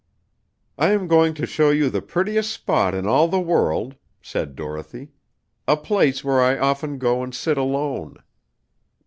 [0.79, 5.11] "I am going to show you the prettiest spot in all the world," said Dorothy,
[5.67, 8.17] "a place where I often go and sit alone."